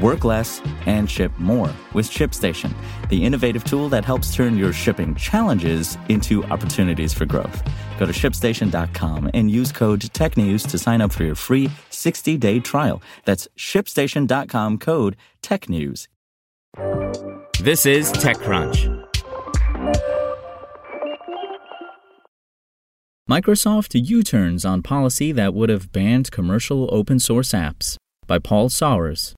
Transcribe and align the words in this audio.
Work 0.00 0.24
less 0.24 0.62
and 0.86 1.10
ship 1.10 1.32
more 1.38 1.70
with 1.92 2.08
ShipStation, 2.08 2.72
the 3.10 3.22
innovative 3.24 3.64
tool 3.64 3.88
that 3.90 4.04
helps 4.04 4.34
turn 4.34 4.56
your 4.56 4.72
shipping 4.72 5.14
challenges 5.14 5.98
into 6.08 6.42
opportunities 6.44 7.12
for 7.12 7.26
growth. 7.26 7.62
Go 7.98 8.06
to 8.06 8.12
shipstation.com 8.12 9.30
and 9.34 9.50
use 9.50 9.70
code 9.70 10.00
TechNews 10.00 10.66
to 10.70 10.78
sign 10.78 11.02
up 11.02 11.12
for 11.12 11.24
your 11.24 11.34
free 11.34 11.70
60 11.90 12.38
day 12.38 12.58
trial. 12.58 13.02
That's 13.26 13.46
shipstation.com 13.58 14.78
code 14.78 15.16
TechNews. 15.42 16.08
This 17.60 17.84
is 17.84 18.10
TechCrunch. 18.12 19.08
Microsoft 23.30 23.90
U 23.94 24.22
turns 24.22 24.64
on 24.64 24.82
policy 24.82 25.32
that 25.32 25.54
would 25.54 25.68
have 25.68 25.92
banned 25.92 26.30
commercial 26.30 26.88
open 26.92 27.18
source 27.18 27.52
apps 27.52 27.96
by 28.26 28.38
Paul 28.38 28.68
Sawers. 28.68 29.34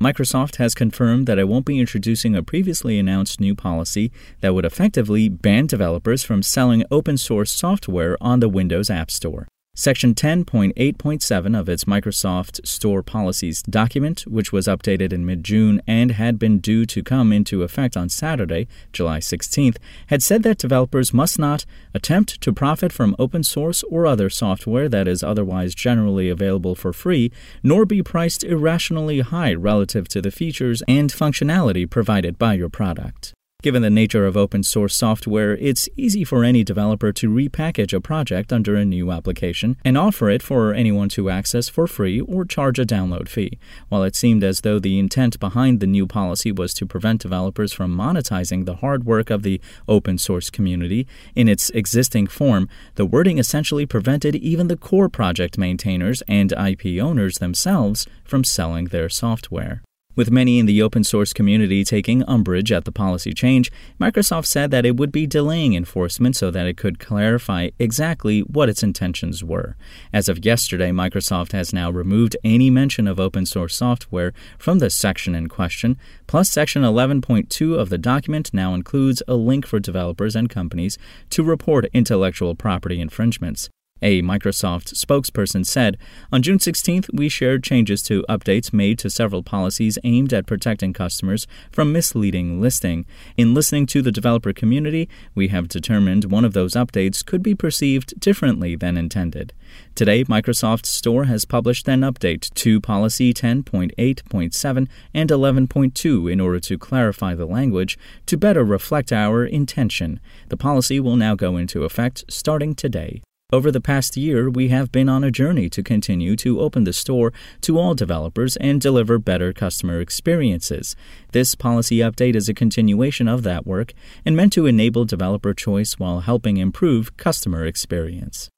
Microsoft 0.00 0.56
has 0.56 0.74
confirmed 0.74 1.26
that 1.26 1.38
it 1.38 1.48
won't 1.48 1.64
be 1.64 1.80
introducing 1.80 2.36
a 2.36 2.42
previously 2.42 2.98
announced 2.98 3.40
new 3.40 3.54
policy 3.54 4.12
that 4.40 4.54
would 4.54 4.66
effectively 4.66 5.30
ban 5.30 5.66
developers 5.66 6.22
from 6.22 6.42
selling 6.42 6.84
open 6.90 7.16
source 7.16 7.50
software 7.50 8.18
on 8.20 8.40
the 8.40 8.48
Windows 8.48 8.90
App 8.90 9.10
Store. 9.10 9.48
Section 9.78 10.14
10.8.7 10.14 11.60
of 11.60 11.68
its 11.68 11.84
Microsoft 11.84 12.66
Store 12.66 13.02
Policies 13.02 13.60
document, 13.60 14.22
which 14.26 14.50
was 14.50 14.66
updated 14.66 15.12
in 15.12 15.26
mid 15.26 15.44
June 15.44 15.82
and 15.86 16.12
had 16.12 16.38
been 16.38 16.60
due 16.60 16.86
to 16.86 17.02
come 17.02 17.30
into 17.30 17.62
effect 17.62 17.94
on 17.94 18.08
Saturday, 18.08 18.68
July 18.90 19.18
16th, 19.18 19.76
had 20.06 20.22
said 20.22 20.42
that 20.44 20.56
developers 20.56 21.12
must 21.12 21.38
not 21.38 21.66
attempt 21.92 22.40
to 22.40 22.54
profit 22.54 22.90
from 22.90 23.14
open 23.18 23.42
source 23.42 23.82
or 23.90 24.06
other 24.06 24.30
software 24.30 24.88
that 24.88 25.06
is 25.06 25.22
otherwise 25.22 25.74
generally 25.74 26.30
available 26.30 26.74
for 26.74 26.94
free, 26.94 27.30
nor 27.62 27.84
be 27.84 28.02
priced 28.02 28.44
irrationally 28.44 29.20
high 29.20 29.52
relative 29.52 30.08
to 30.08 30.22
the 30.22 30.30
features 30.30 30.82
and 30.88 31.12
functionality 31.12 31.88
provided 31.88 32.38
by 32.38 32.54
your 32.54 32.70
product. 32.70 33.34
Given 33.66 33.82
the 33.82 33.90
nature 33.90 34.26
of 34.26 34.36
open 34.36 34.62
source 34.62 34.94
software, 34.94 35.56
it's 35.56 35.88
easy 35.96 36.22
for 36.22 36.44
any 36.44 36.62
developer 36.62 37.12
to 37.14 37.28
repackage 37.28 37.92
a 37.92 38.00
project 38.00 38.52
under 38.52 38.76
a 38.76 38.84
new 38.84 39.10
application 39.10 39.76
and 39.84 39.98
offer 39.98 40.30
it 40.30 40.40
for 40.40 40.72
anyone 40.72 41.08
to 41.08 41.30
access 41.30 41.68
for 41.68 41.88
free 41.88 42.20
or 42.20 42.44
charge 42.44 42.78
a 42.78 42.84
download 42.84 43.28
fee. 43.28 43.58
While 43.88 44.04
it 44.04 44.14
seemed 44.14 44.44
as 44.44 44.60
though 44.60 44.78
the 44.78 45.00
intent 45.00 45.40
behind 45.40 45.80
the 45.80 45.88
new 45.88 46.06
policy 46.06 46.52
was 46.52 46.74
to 46.74 46.86
prevent 46.86 47.22
developers 47.22 47.72
from 47.72 47.92
monetizing 47.92 48.66
the 48.66 48.76
hard 48.76 49.02
work 49.02 49.30
of 49.30 49.42
the 49.42 49.60
open 49.88 50.16
source 50.16 50.48
community 50.48 51.08
in 51.34 51.48
its 51.48 51.70
existing 51.70 52.28
form, 52.28 52.68
the 52.94 53.04
wording 53.04 53.38
essentially 53.38 53.84
prevented 53.84 54.36
even 54.36 54.68
the 54.68 54.76
core 54.76 55.08
project 55.08 55.58
maintainers 55.58 56.22
and 56.28 56.52
IP 56.52 57.02
owners 57.02 57.38
themselves 57.38 58.06
from 58.22 58.44
selling 58.44 58.84
their 58.84 59.08
software. 59.08 59.82
With 60.16 60.30
many 60.30 60.58
in 60.58 60.64
the 60.64 60.80
open 60.80 61.04
source 61.04 61.34
community 61.34 61.84
taking 61.84 62.22
umbrage 62.26 62.72
at 62.72 62.86
the 62.86 62.90
policy 62.90 63.34
change, 63.34 63.70
Microsoft 64.00 64.46
said 64.46 64.70
that 64.70 64.86
it 64.86 64.96
would 64.96 65.12
be 65.12 65.26
delaying 65.26 65.74
enforcement 65.74 66.36
so 66.36 66.50
that 66.50 66.66
it 66.66 66.78
could 66.78 66.98
clarify 66.98 67.68
exactly 67.78 68.40
what 68.40 68.70
its 68.70 68.82
intentions 68.82 69.44
were. 69.44 69.76
As 70.14 70.30
of 70.30 70.42
yesterday, 70.42 70.90
Microsoft 70.90 71.52
has 71.52 71.74
now 71.74 71.90
removed 71.90 72.34
any 72.42 72.70
mention 72.70 73.06
of 73.06 73.20
open 73.20 73.44
source 73.44 73.76
software 73.76 74.32
from 74.58 74.78
the 74.78 74.88
section 74.88 75.34
in 75.34 75.50
question, 75.50 75.98
plus 76.26 76.48
Section 76.48 76.82
11.2 76.82 77.78
of 77.78 77.90
the 77.90 77.98
document 77.98 78.54
now 78.54 78.72
includes 78.72 79.22
a 79.28 79.34
link 79.34 79.66
for 79.66 79.78
developers 79.78 80.34
and 80.34 80.48
companies 80.48 80.96
to 81.28 81.44
report 81.44 81.84
intellectual 81.92 82.54
property 82.54 83.02
infringements. 83.02 83.68
A 84.02 84.20
Microsoft 84.20 84.92
spokesperson 84.92 85.64
said, 85.64 85.96
On 86.30 86.42
June 86.42 86.58
16th, 86.58 87.08
we 87.14 87.30
shared 87.30 87.64
changes 87.64 88.02
to 88.02 88.26
updates 88.28 88.70
made 88.70 88.98
to 88.98 89.08
several 89.08 89.42
policies 89.42 89.98
aimed 90.04 90.34
at 90.34 90.46
protecting 90.46 90.92
customers 90.92 91.46
from 91.72 91.92
misleading 91.92 92.60
listing. 92.60 93.06
In 93.38 93.54
listening 93.54 93.86
to 93.86 94.02
the 94.02 94.12
developer 94.12 94.52
community, 94.52 95.08
we 95.34 95.48
have 95.48 95.68
determined 95.68 96.26
one 96.26 96.44
of 96.44 96.52
those 96.52 96.74
updates 96.74 97.24
could 97.24 97.42
be 97.42 97.54
perceived 97.54 98.20
differently 98.20 98.76
than 98.76 98.98
intended. 98.98 99.54
Today, 99.94 100.24
Microsoft 100.24 100.84
Store 100.84 101.24
has 101.24 101.46
published 101.46 101.88
an 101.88 102.02
update 102.02 102.52
to 102.52 102.82
Policy 102.82 103.32
10.8.7 103.32 104.88
and 105.14 105.30
11.2 105.30 106.30
in 106.30 106.40
order 106.40 106.60
to 106.60 106.76
clarify 106.76 107.34
the 107.34 107.46
language 107.46 107.98
to 108.26 108.36
better 108.36 108.62
reflect 108.62 109.10
our 109.10 109.46
intention. 109.46 110.20
The 110.48 110.58
policy 110.58 111.00
will 111.00 111.16
now 111.16 111.34
go 111.34 111.56
into 111.56 111.84
effect 111.84 112.24
starting 112.28 112.74
today. 112.74 113.22
Over 113.52 113.70
the 113.70 113.80
past 113.80 114.16
year, 114.16 114.50
we 114.50 114.68
have 114.68 114.90
been 114.90 115.08
on 115.08 115.22
a 115.22 115.30
journey 115.30 115.68
to 115.70 115.80
continue 115.80 116.34
to 116.34 116.60
open 116.60 116.82
the 116.82 116.92
store 116.92 117.32
to 117.60 117.78
all 117.78 117.94
developers 117.94 118.56
and 118.56 118.80
deliver 118.80 119.20
better 119.20 119.52
customer 119.52 120.00
experiences. 120.00 120.96
This 121.30 121.54
policy 121.54 121.98
update 121.98 122.34
is 122.34 122.48
a 122.48 122.54
continuation 122.54 123.28
of 123.28 123.44
that 123.44 123.64
work 123.64 123.92
and 124.24 124.36
meant 124.36 124.52
to 124.54 124.66
enable 124.66 125.04
developer 125.04 125.54
choice 125.54 125.92
while 125.92 126.20
helping 126.20 126.56
improve 126.56 127.16
customer 127.16 127.64
experience. 127.64 128.48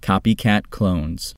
Copycat 0.00 0.70
clones. 0.70 1.34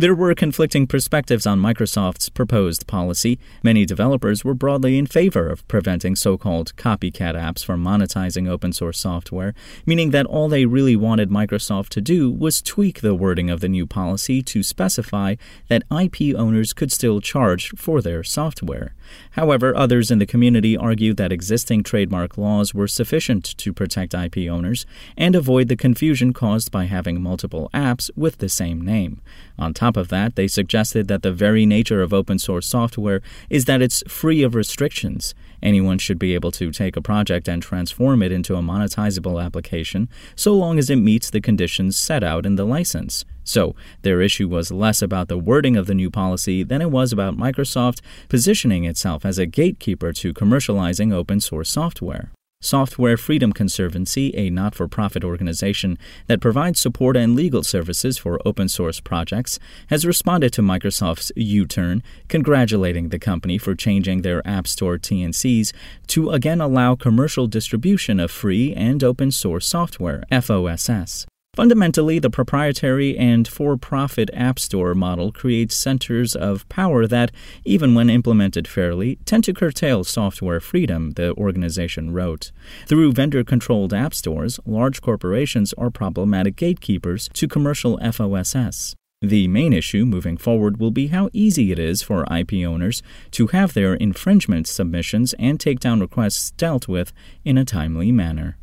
There 0.00 0.14
were 0.14 0.34
conflicting 0.34 0.86
perspectives 0.86 1.46
on 1.46 1.60
Microsoft's 1.60 2.30
proposed 2.30 2.86
policy. 2.86 3.38
Many 3.62 3.84
developers 3.84 4.42
were 4.42 4.54
broadly 4.54 4.96
in 4.96 5.04
favor 5.04 5.46
of 5.46 5.68
preventing 5.68 6.16
so 6.16 6.38
called 6.38 6.74
copycat 6.76 7.34
apps 7.34 7.62
from 7.62 7.84
monetizing 7.84 8.48
open 8.48 8.72
source 8.72 8.98
software, 8.98 9.52
meaning 9.84 10.10
that 10.12 10.24
all 10.24 10.48
they 10.48 10.64
really 10.64 10.96
wanted 10.96 11.28
Microsoft 11.28 11.90
to 11.90 12.00
do 12.00 12.30
was 12.30 12.62
tweak 12.62 13.02
the 13.02 13.14
wording 13.14 13.50
of 13.50 13.60
the 13.60 13.68
new 13.68 13.86
policy 13.86 14.40
to 14.40 14.62
specify 14.62 15.34
that 15.68 15.84
IP 15.92 16.34
owners 16.34 16.72
could 16.72 16.90
still 16.90 17.20
charge 17.20 17.68
for 17.76 18.00
their 18.00 18.24
software. 18.24 18.94
However, 19.32 19.76
others 19.76 20.10
in 20.10 20.18
the 20.18 20.24
community 20.24 20.78
argued 20.78 21.18
that 21.18 21.30
existing 21.30 21.82
trademark 21.82 22.38
laws 22.38 22.72
were 22.72 22.88
sufficient 22.88 23.44
to 23.58 23.74
protect 23.74 24.14
IP 24.14 24.48
owners 24.48 24.86
and 25.18 25.34
avoid 25.34 25.68
the 25.68 25.76
confusion 25.76 26.32
caused 26.32 26.72
by 26.72 26.84
having 26.84 27.20
multiple 27.20 27.68
apps 27.74 28.10
with 28.16 28.38
the 28.38 28.48
same 28.48 28.80
name. 28.80 29.20
On 29.58 29.74
top 29.74 29.89
of 29.96 30.08
that, 30.08 30.36
they 30.36 30.48
suggested 30.48 31.08
that 31.08 31.22
the 31.22 31.32
very 31.32 31.66
nature 31.66 32.02
of 32.02 32.12
open 32.12 32.38
source 32.38 32.66
software 32.66 33.20
is 33.48 33.64
that 33.66 33.82
it's 33.82 34.02
free 34.08 34.42
of 34.42 34.54
restrictions. 34.54 35.34
Anyone 35.62 35.98
should 35.98 36.18
be 36.18 36.34
able 36.34 36.50
to 36.52 36.70
take 36.70 36.96
a 36.96 37.02
project 37.02 37.48
and 37.48 37.62
transform 37.62 38.22
it 38.22 38.32
into 38.32 38.56
a 38.56 38.62
monetizable 38.62 39.42
application 39.42 40.08
so 40.34 40.52
long 40.54 40.78
as 40.78 40.90
it 40.90 40.96
meets 40.96 41.30
the 41.30 41.40
conditions 41.40 41.98
set 41.98 42.24
out 42.24 42.46
in 42.46 42.56
the 42.56 42.64
license. 42.64 43.24
So, 43.44 43.74
their 44.02 44.20
issue 44.20 44.48
was 44.48 44.70
less 44.70 45.02
about 45.02 45.28
the 45.28 45.38
wording 45.38 45.76
of 45.76 45.86
the 45.86 45.94
new 45.94 46.10
policy 46.10 46.62
than 46.62 46.80
it 46.80 46.90
was 46.90 47.12
about 47.12 47.36
Microsoft 47.36 48.00
positioning 48.28 48.84
itself 48.84 49.24
as 49.24 49.38
a 49.38 49.46
gatekeeper 49.46 50.12
to 50.14 50.32
commercializing 50.32 51.12
open 51.12 51.40
source 51.40 51.68
software. 51.68 52.30
Software 52.62 53.16
Freedom 53.16 53.54
Conservancy, 53.54 54.36
a 54.36 54.50
not 54.50 54.74
for 54.74 54.86
profit 54.86 55.24
organization 55.24 55.96
that 56.26 56.42
provides 56.42 56.78
support 56.78 57.16
and 57.16 57.34
legal 57.34 57.62
services 57.62 58.18
for 58.18 58.38
open 58.44 58.68
source 58.68 59.00
projects, 59.00 59.58
has 59.88 60.04
responded 60.04 60.52
to 60.52 60.60
Microsoft's 60.60 61.32
U 61.36 61.64
turn, 61.64 62.02
congratulating 62.28 63.08
the 63.08 63.18
company 63.18 63.56
for 63.56 63.74
changing 63.74 64.20
their 64.20 64.46
App 64.46 64.68
Store 64.68 64.98
TNCs 64.98 65.72
to 66.08 66.30
again 66.30 66.60
allow 66.60 66.94
commercial 66.94 67.46
distribution 67.46 68.20
of 68.20 68.30
free 68.30 68.74
and 68.74 69.02
open 69.02 69.30
source 69.30 69.66
software, 69.66 70.22
FOSS. 70.30 71.26
Fundamentally, 71.54 72.20
the 72.20 72.30
proprietary 72.30 73.18
and 73.18 73.46
for 73.46 73.76
profit 73.76 74.30
App 74.32 74.58
Store 74.58 74.94
model 74.94 75.32
creates 75.32 75.76
centers 75.76 76.36
of 76.36 76.68
power 76.68 77.08
that, 77.08 77.32
even 77.64 77.94
when 77.94 78.08
implemented 78.08 78.68
fairly, 78.68 79.18
tend 79.24 79.42
to 79.44 79.52
curtail 79.52 80.04
software 80.04 80.60
freedom, 80.60 81.10
the 81.12 81.34
organization 81.34 82.12
wrote. 82.12 82.52
Through 82.86 83.12
vendor 83.12 83.42
controlled 83.42 83.92
app 83.92 84.14
stores, 84.14 84.60
large 84.64 85.02
corporations 85.02 85.72
are 85.72 85.90
problematic 85.90 86.54
gatekeepers 86.54 87.28
to 87.32 87.48
commercial 87.48 87.98
FOSS. 87.98 88.94
The 89.20 89.48
main 89.48 89.72
issue 89.72 90.06
moving 90.06 90.36
forward 90.36 90.78
will 90.78 90.92
be 90.92 91.08
how 91.08 91.28
easy 91.32 91.72
it 91.72 91.78
is 91.78 92.00
for 92.00 92.24
IP 92.32 92.64
owners 92.64 93.02
to 93.32 93.48
have 93.48 93.74
their 93.74 93.94
infringement 93.94 94.68
submissions 94.68 95.34
and 95.34 95.58
takedown 95.58 96.00
requests 96.00 96.52
dealt 96.52 96.86
with 96.86 97.12
in 97.44 97.58
a 97.58 97.64
timely 97.64 98.12
manner. 98.12 98.56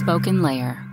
SpokenLayer. 0.00 0.89